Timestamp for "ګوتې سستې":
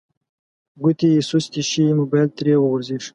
0.81-1.61